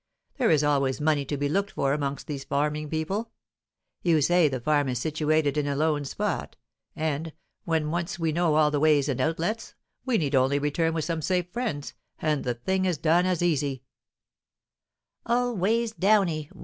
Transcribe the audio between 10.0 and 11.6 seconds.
we need only return with some safe